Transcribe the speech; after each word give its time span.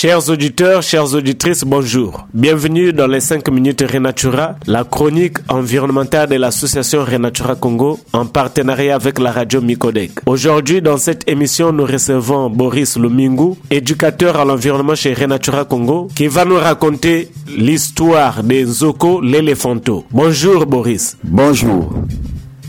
Chers 0.00 0.28
auditeurs, 0.30 0.80
chères 0.80 1.12
auditrices, 1.12 1.64
bonjour. 1.64 2.28
Bienvenue 2.32 2.92
dans 2.92 3.08
les 3.08 3.18
5 3.18 3.50
minutes 3.50 3.82
Renatura, 3.82 4.54
la 4.68 4.84
chronique 4.84 5.38
environnementale 5.48 6.28
de 6.28 6.36
l'association 6.36 7.04
Renatura 7.04 7.56
Congo 7.56 7.98
en 8.12 8.24
partenariat 8.24 8.94
avec 8.94 9.18
la 9.18 9.32
radio 9.32 9.60
Micodec. 9.60 10.20
Aujourd'hui, 10.26 10.80
dans 10.80 10.98
cette 10.98 11.28
émission, 11.28 11.72
nous 11.72 11.84
recevons 11.84 12.48
Boris 12.48 12.96
Lumingu, 12.96 13.56
éducateur 13.72 14.38
à 14.38 14.44
l'environnement 14.44 14.94
chez 14.94 15.14
Renatura 15.14 15.64
Congo, 15.64 16.06
qui 16.14 16.28
va 16.28 16.44
nous 16.44 16.58
raconter 16.58 17.30
l'histoire 17.48 18.44
des 18.44 18.66
Zoko 18.66 19.20
l'éléphanto. 19.20 20.04
Bonjour 20.12 20.64
Boris. 20.66 21.16
Bonjour. 21.24 21.92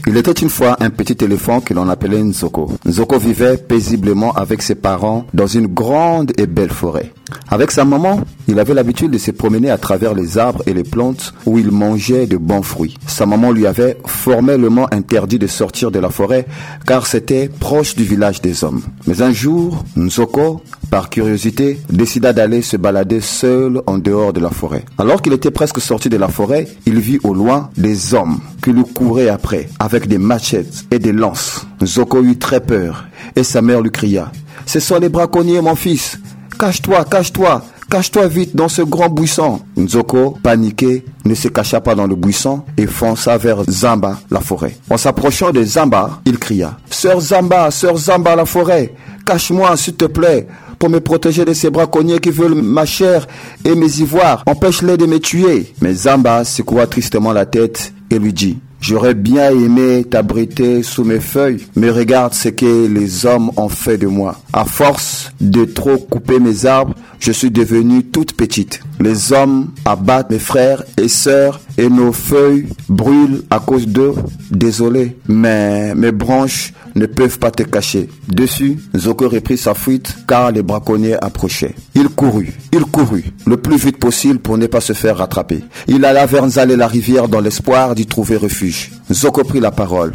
Il 0.07 0.17
était 0.17 0.31
une 0.31 0.49
fois 0.49 0.77
un 0.79 0.89
petit 0.89 1.23
éléphant 1.23 1.61
que 1.61 1.75
l'on 1.75 1.87
appelait 1.89 2.23
Nzoko. 2.23 2.71
Nzoko 2.85 3.19
vivait 3.19 3.57
paisiblement 3.57 4.31
avec 4.33 4.63
ses 4.63 4.73
parents 4.73 5.27
dans 5.35 5.45
une 5.45 5.67
grande 5.67 6.31
et 6.39 6.47
belle 6.47 6.71
forêt. 6.71 7.11
Avec 7.49 7.71
sa 7.71 7.85
maman, 7.85 8.21
il 8.47 8.59
avait 8.59 8.73
l'habitude 8.73 9.11
de 9.11 9.17
se 9.17 9.31
promener 9.31 9.69
à 9.69 9.77
travers 9.77 10.13
les 10.13 10.37
arbres 10.37 10.63
et 10.65 10.73
les 10.73 10.83
plantes 10.83 11.33
où 11.45 11.57
il 11.57 11.71
mangeait 11.71 12.27
de 12.27 12.37
bons 12.37 12.61
fruits. 12.61 12.95
Sa 13.07 13.25
maman 13.25 13.51
lui 13.51 13.67
avait 13.67 13.97
formellement 14.05 14.87
interdit 14.91 15.39
de 15.39 15.47
sortir 15.47 15.91
de 15.91 15.99
la 15.99 16.09
forêt 16.09 16.45
car 16.85 17.07
c'était 17.07 17.49
proche 17.49 17.95
du 17.95 18.03
village 18.03 18.41
des 18.41 18.63
hommes. 18.63 18.81
Mais 19.07 19.21
un 19.21 19.31
jour, 19.31 19.83
Nzoko, 19.95 20.61
par 20.89 21.09
curiosité, 21.09 21.79
décida 21.89 22.33
d'aller 22.33 22.61
se 22.61 22.77
balader 22.77 23.21
seul 23.21 23.81
en 23.87 23.97
dehors 23.97 24.33
de 24.33 24.39
la 24.39 24.49
forêt. 24.49 24.85
Alors 24.97 25.21
qu'il 25.21 25.33
était 25.33 25.51
presque 25.51 25.79
sorti 25.79 26.09
de 26.09 26.17
la 26.17 26.27
forêt, 26.27 26.67
il 26.85 26.99
vit 26.99 27.19
au 27.23 27.33
loin 27.33 27.69
des 27.77 28.13
hommes 28.13 28.39
qui 28.63 28.71
lui 28.71 28.83
couraient 28.83 29.29
après 29.29 29.69
avec 29.79 30.07
des 30.07 30.17
machettes 30.17 30.85
et 30.91 30.99
des 30.99 31.13
lances. 31.13 31.65
Nzoko 31.81 32.23
eut 32.23 32.37
très 32.37 32.61
peur 32.61 33.05
et 33.35 33.43
sa 33.43 33.61
mère 33.61 33.81
lui 33.81 33.91
cria 33.91 34.31
Ce 34.65 34.79
sont 34.79 34.99
les 34.99 35.09
braconniers, 35.09 35.61
mon 35.61 35.75
fils 35.75 36.19
Cache-toi, 36.59 37.05
cache-toi, 37.05 37.63
cache-toi 37.89 38.27
vite 38.27 38.53
dans 38.53 38.67
ce 38.67 38.81
grand 38.81 39.07
buisson. 39.07 39.61
Nzoko, 39.77 40.37
paniqué, 40.43 41.05
ne 41.23 41.33
se 41.33 41.47
cacha 41.47 41.79
pas 41.79 41.95
dans 41.95 42.05
le 42.05 42.15
buisson 42.17 42.63
et 42.75 42.85
fonça 42.85 43.37
vers 43.37 43.63
Zamba, 43.69 44.19
la 44.29 44.41
forêt. 44.41 44.75
En 44.89 44.97
s'approchant 44.97 45.51
de 45.51 45.63
Zamba, 45.63 46.19
il 46.25 46.37
cria 46.37 46.77
Sœur 46.89 47.21
Zamba, 47.21 47.71
sœur 47.71 47.95
Zamba, 47.95 48.35
la 48.35 48.43
forêt, 48.43 48.93
cache-moi 49.25 49.77
s'il 49.77 49.95
te 49.95 50.03
plaît 50.03 50.47
pour 50.77 50.89
me 50.89 50.99
protéger 50.99 51.45
de 51.45 51.53
ces 51.53 51.69
braconniers 51.69 52.19
qui 52.19 52.29
veulent 52.29 52.55
ma 52.55 52.85
chair 52.85 53.25
et 53.63 53.73
mes 53.73 54.01
ivoires. 54.01 54.43
Empêche-les 54.45 54.97
de 54.97 55.05
me 55.05 55.19
tuer. 55.19 55.73
Mais 55.81 55.93
Zamba 55.93 56.43
secoua 56.43 56.87
tristement 56.87 57.31
la 57.31 57.45
tête 57.45 57.93
et 58.11 58.19
lui 58.19 58.33
dit 58.33 58.57
J'aurais 58.81 59.13
bien 59.13 59.51
aimé 59.51 60.05
t'abriter 60.09 60.83
sous 60.83 61.03
mes 61.03 61.19
feuilles, 61.19 61.65
mais 61.75 61.89
regarde 61.89 62.33
ce 62.33 62.49
que 62.49 62.87
les 62.87 63.25
hommes 63.25 63.51
ont 63.57 63.69
fait 63.69 63.97
de 63.97 64.07
moi. 64.07 64.39
À 64.53 64.63
force 64.63 65.31
de 65.41 65.65
trop 65.65 65.97
couper 65.97 66.39
mes 66.39 66.65
arbres, 66.65 66.95
je 67.19 67.31
suis 67.31 67.51
devenue 67.51 68.03
toute 68.03 68.33
petite. 68.33 68.81
Les 68.99 69.33
hommes 69.33 69.71
abattent 69.85 70.31
mes 70.31 70.39
frères 70.39 70.83
et 70.97 71.07
sœurs 71.07 71.59
et 71.77 71.89
nos 71.89 72.11
feuilles 72.11 72.67
brûlent 72.87 73.43
à 73.49 73.59
cause 73.59 73.87
d'eux. 73.87 74.13
Désolé, 74.51 75.17
mais 75.27 75.93
mes 75.95 76.11
branches 76.11 76.73
ne 76.95 77.05
peuvent 77.05 77.39
pas 77.39 77.51
te 77.51 77.63
cacher. 77.63 78.09
Dessus, 78.27 78.77
Zoko 78.97 79.29
reprit 79.29 79.57
sa 79.57 79.73
fuite 79.73 80.15
car 80.27 80.51
les 80.51 80.63
braconniers 80.63 81.21
approchaient. 81.21 81.75
Il 81.95 82.09
courut, 82.09 82.53
il 82.73 82.81
courut 82.85 83.25
le 83.45 83.57
plus 83.57 83.77
vite 83.77 83.97
possible 83.97 84.39
pour 84.39 84.57
ne 84.57 84.67
pas 84.67 84.81
se 84.81 84.93
faire 84.93 85.17
rattraper. 85.17 85.63
Il 85.87 86.05
alla 86.05 86.25
vers 86.25 86.45
Nzale 86.45 86.73
la 86.73 86.87
rivière 86.87 87.27
dans 87.27 87.41
l'espoir 87.41 87.95
d'y 87.95 88.05
trouver 88.05 88.37
refuge. 88.37 88.91
Zoko 89.11 89.43
prit 89.43 89.59
la 89.59 89.71
parole. 89.71 90.13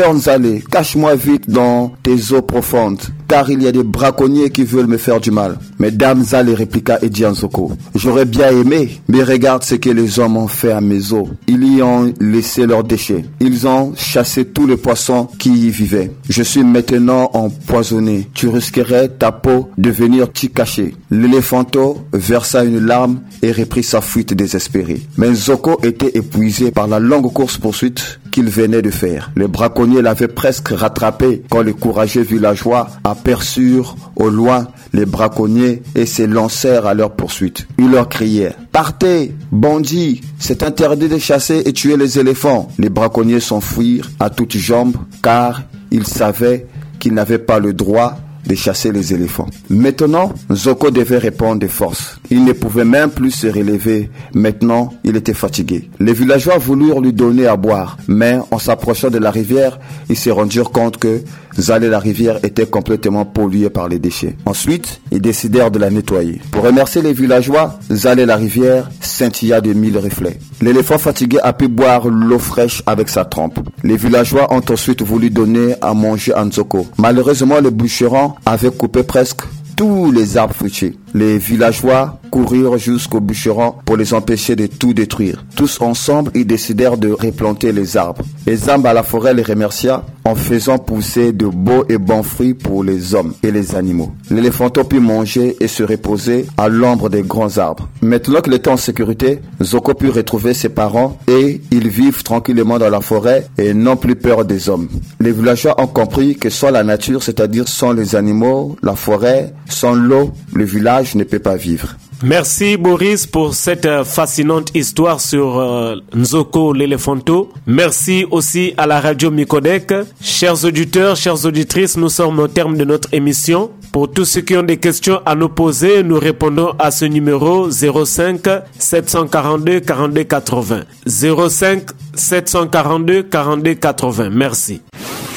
Nzale, 0.00 0.60
cache-moi 0.70 1.14
vite 1.14 1.48
dans 1.48 1.92
tes 2.02 2.32
eaux 2.32 2.42
profondes, 2.42 3.00
car 3.28 3.48
il 3.48 3.62
y 3.62 3.68
a 3.68 3.72
des 3.72 3.84
braconniers 3.84 4.50
qui 4.50 4.64
veulent 4.64 4.88
me 4.88 4.96
faire 4.96 5.20
du 5.20 5.30
mal. 5.30 5.56
Mais 5.78 5.92
Dame 5.92 6.20
Nzale 6.20 6.50
répliqua 6.50 6.98
et 7.02 7.08
dit 7.08 7.24
à 7.24 7.30
Nzoko, 7.30 7.72
j'aurais 7.94 8.24
bien 8.24 8.50
aimé, 8.50 9.00
mais 9.08 9.22
regarde 9.22 9.62
ce 9.62 9.76
que 9.76 9.90
les 9.90 10.18
hommes 10.18 10.36
ont 10.36 10.48
fait 10.48 10.72
à 10.72 10.80
mes 10.80 11.12
eaux. 11.12 11.28
Ils 11.46 11.76
y 11.76 11.82
ont 11.82 12.12
laissé 12.20 12.66
leurs 12.66 12.82
déchets. 12.82 13.24
Ils 13.40 13.68
ont 13.68 13.92
chassé 13.96 14.44
tous 14.46 14.66
les 14.66 14.76
poissons 14.76 15.28
qui 15.38 15.50
y 15.50 15.70
vivaient. 15.70 16.10
Je 16.28 16.42
suis 16.42 16.64
maintenant 16.64 17.30
empoisonné. 17.32 18.28
Tu 18.34 18.48
risquerais 18.48 19.08
ta 19.08 19.30
peau 19.30 19.70
de 19.78 19.90
venir 19.90 20.32
t'y 20.32 20.50
cacher. 20.50 20.94
L'éléphanto 21.10 21.98
versa 22.12 22.64
une 22.64 22.80
larme 22.80 23.20
et 23.42 23.52
reprit 23.52 23.84
sa 23.84 24.00
fuite 24.00 24.34
désespérée. 24.34 25.02
Mais 25.18 25.30
Nzoko 25.30 25.78
était 25.84 26.18
épuisé 26.18 26.72
par 26.72 26.88
la 26.88 26.98
longue 26.98 27.32
course-poursuite 27.32 28.18
venait 28.42 28.82
de 28.82 28.90
faire. 28.90 29.30
Les 29.36 29.48
braconniers 29.48 30.02
l'avaient 30.02 30.28
presque 30.28 30.68
rattrapé 30.68 31.42
quand 31.50 31.62
les 31.62 31.72
courageux 31.72 32.22
villageois 32.22 32.88
aperçurent 33.04 33.96
au 34.16 34.28
loin 34.28 34.68
les 34.92 35.06
braconniers 35.06 35.82
et 35.94 36.06
se 36.06 36.22
lancèrent 36.22 36.86
à 36.86 36.94
leur 36.94 37.12
poursuite. 37.12 37.66
Ils 37.78 37.90
leur 37.90 38.08
criaient 38.08 38.54
Partez, 38.72 39.34
bandits, 39.50 40.20
c'est 40.38 40.62
interdit 40.62 41.08
de 41.08 41.18
chasser 41.18 41.62
et 41.66 41.72
tuer 41.72 41.96
les 41.96 42.18
éléphants. 42.18 42.68
Les 42.78 42.90
braconniers 42.90 43.40
s'enfuirent 43.40 44.10
à 44.20 44.30
toutes 44.30 44.56
jambes 44.56 44.96
car 45.22 45.62
ils 45.90 46.06
savaient 46.06 46.66
qu'ils 46.98 47.14
n'avaient 47.14 47.38
pas 47.38 47.58
le 47.58 47.72
droit 47.72 48.16
de 48.46 48.54
chasser 48.54 48.92
les 48.92 49.14
éléphants. 49.14 49.48
Maintenant, 49.68 50.32
Zoko 50.52 50.90
devait 50.90 51.18
répondre 51.18 51.60
de 51.60 51.66
force. 51.66 52.18
Il 52.30 52.44
ne 52.44 52.52
pouvait 52.52 52.84
même 52.84 53.10
plus 53.10 53.30
se 53.30 53.46
relever. 53.46 54.10
Maintenant, 54.34 54.92
il 55.04 55.16
était 55.16 55.34
fatigué. 55.34 55.90
Les 56.00 56.12
villageois 56.12 56.58
voulurent 56.58 57.00
lui 57.00 57.12
donner 57.12 57.46
à 57.46 57.56
boire, 57.56 57.96
mais 58.08 58.38
en 58.50 58.58
s'approchant 58.58 59.10
de 59.10 59.18
la 59.18 59.30
rivière, 59.30 59.78
ils 60.08 60.16
se 60.16 60.30
rendirent 60.30 60.70
compte 60.70 60.98
que 60.98 61.22
Zalé 61.58 61.88
la 61.88 62.00
rivière 62.00 62.38
était 62.42 62.66
complètement 62.66 63.24
polluée 63.24 63.70
par 63.70 63.88
les 63.88 63.98
déchets. 63.98 64.36
Ensuite, 64.44 65.00
ils 65.12 65.20
décidèrent 65.20 65.70
de 65.70 65.78
la 65.78 65.90
nettoyer. 65.90 66.40
Pour 66.50 66.64
remercier 66.64 67.00
les 67.00 67.12
villageois, 67.12 67.78
Zalé 67.92 68.26
la 68.26 68.36
rivière 68.36 68.90
scintilla 69.00 69.60
de 69.60 69.72
mille 69.72 69.98
reflets. 69.98 70.38
L'éléphant 70.60 70.98
fatigué 70.98 71.38
a 71.42 71.52
pu 71.52 71.68
boire 71.68 72.08
l'eau 72.08 72.38
fraîche 72.38 72.82
avec 72.86 73.08
sa 73.08 73.24
trempe. 73.24 73.60
Les 73.84 73.96
villageois 73.96 74.52
ont 74.52 74.62
ensuite 74.68 75.02
voulu 75.02 75.30
donner 75.30 75.76
à 75.80 75.94
manger 75.94 76.32
à 76.34 76.44
Nzoko. 76.44 76.86
Malheureusement, 76.98 77.60
le 77.60 77.70
bûcheron 77.70 78.33
avait 78.46 78.70
coupé 78.70 79.02
presque 79.02 79.42
tous 79.76 80.10
les 80.12 80.36
arbres 80.36 80.54
fruitiers. 80.54 80.96
Les 81.14 81.38
villageois 81.38 82.18
courirent 82.30 82.76
jusqu'au 82.76 83.20
bûcheron 83.20 83.74
pour 83.84 83.96
les 83.96 84.12
empêcher 84.12 84.56
de 84.56 84.66
tout 84.66 84.92
détruire. 84.92 85.44
Tous 85.54 85.80
ensemble, 85.80 86.32
ils 86.34 86.44
décidèrent 86.44 86.96
de 86.96 87.12
replanter 87.12 87.70
les 87.70 87.96
arbres. 87.96 88.24
Arbres 88.66 88.88
à 88.88 88.92
la 88.92 89.04
forêt 89.04 89.32
les 89.32 89.42
remercia 89.42 90.04
en 90.24 90.34
faisant 90.34 90.78
pousser 90.78 91.32
de 91.32 91.46
beaux 91.46 91.84
et 91.88 91.98
bons 91.98 92.22
fruits 92.22 92.54
pour 92.54 92.82
les 92.82 93.14
hommes 93.14 93.34
et 93.42 93.52
les 93.52 93.74
animaux. 93.76 94.12
L'éléphanto 94.30 94.82
put 94.84 95.00
manger 95.00 95.54
et 95.60 95.68
se 95.68 95.82
reposer 95.82 96.46
à 96.56 96.68
l'ombre 96.68 97.10
des 97.10 97.22
grands 97.22 97.58
arbres. 97.58 97.88
Maintenant 98.00 98.40
qu'il 98.40 98.54
était 98.54 98.70
en 98.70 98.76
sécurité, 98.76 99.40
Zoko 99.62 99.94
put 99.94 100.08
retrouver 100.08 100.54
ses 100.54 100.70
parents 100.70 101.18
et 101.28 101.60
ils 101.70 101.88
vivent 101.88 102.22
tranquillement 102.22 102.78
dans 102.78 102.88
la 102.88 103.00
forêt 103.00 103.46
et 103.58 103.74
n'ont 103.74 103.96
plus 103.96 104.16
peur 104.16 104.44
des 104.44 104.68
hommes. 104.68 104.88
Les 105.20 105.32
villageois 105.32 105.80
ont 105.80 105.86
compris 105.86 106.36
que 106.36 106.48
sans 106.48 106.70
la 106.70 106.84
nature, 106.84 107.22
c'est-à-dire 107.22 107.68
sans 107.68 107.92
les 107.92 108.16
animaux, 108.16 108.76
la 108.82 108.94
forêt, 108.94 109.52
sans 109.68 109.92
l'eau, 109.94 110.32
le 110.54 110.64
village 111.04 111.14
ne 111.14 111.24
peut 111.24 111.38
pas 111.38 111.56
vivre. 111.56 111.96
Merci 112.22 112.76
Boris 112.76 113.26
pour 113.26 113.54
cette 113.54 113.88
fascinante 114.04 114.70
histoire 114.74 115.20
sur 115.20 115.58
euh, 115.58 115.96
Nzoko 116.14 116.72
l'éléphanto. 116.72 117.50
Merci 117.66 118.24
aussi 118.30 118.72
à 118.76 118.86
la 118.86 119.00
radio 119.00 119.30
Micodec. 119.30 119.92
Chers 120.20 120.64
auditeurs, 120.64 121.16
chères 121.16 121.44
auditrices, 121.44 121.96
nous 121.96 122.08
sommes 122.08 122.38
au 122.38 122.48
terme 122.48 122.76
de 122.76 122.84
notre 122.84 123.08
émission. 123.12 123.70
Pour 123.92 124.10
tous 124.10 124.24
ceux 124.24 124.40
qui 124.40 124.56
ont 124.56 124.62
des 124.62 124.78
questions 124.78 125.20
à 125.26 125.34
nous 125.34 125.48
poser, 125.48 126.02
nous 126.02 126.18
répondons 126.18 126.72
à 126.78 126.90
ce 126.90 127.04
numéro 127.04 127.70
05 127.70 128.40
742 128.78 129.80
42 129.80 130.24
80. 130.24 130.80
05 131.06 131.82
742 132.14 133.22
42 133.24 133.74
80. 133.74 134.30
Merci. 134.30 134.80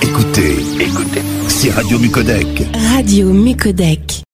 Écoutez, 0.01 0.55
écoutez, 0.79 1.21
c'est 1.47 1.71
Radio 1.71 1.99
Micodec. 1.99 2.63
Radio 2.95 3.27
Micodec. 3.33 4.26